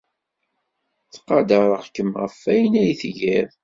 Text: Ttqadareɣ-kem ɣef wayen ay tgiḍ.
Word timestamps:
Ttqadareɣ-kem 1.05 2.11
ɣef 2.21 2.35
wayen 2.43 2.73
ay 2.81 2.91
tgiḍ. 3.01 3.49